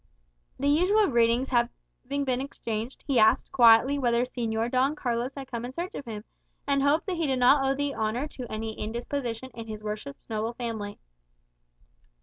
[0.59, 5.63] The usual greetings having been exchanged, he asked quietly whether Señor Don Carlos had come
[5.63, 6.23] in search of him,
[6.65, 10.25] and hoped that he did not owe the honour to any indisposition in his worship's
[10.27, 10.97] noble family.